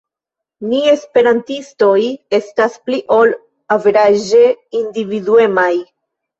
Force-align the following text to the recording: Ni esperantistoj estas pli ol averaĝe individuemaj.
Ni 0.69 0.79
esperantistoj 0.93 1.99
estas 2.39 2.79
pli 2.87 3.03
ol 3.19 3.37
averaĝe 3.79 4.43
individuemaj. 4.85 5.73